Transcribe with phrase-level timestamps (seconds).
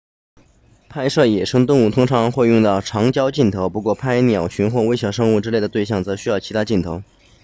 [0.89, 7.03] 拍摄野生动物通常会用到长焦镜头不过拍鸟群或微小生物之类的对象则需要其他镜头